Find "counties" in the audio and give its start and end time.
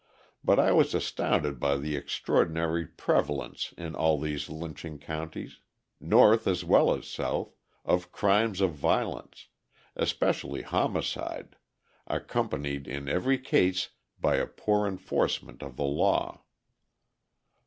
4.97-5.59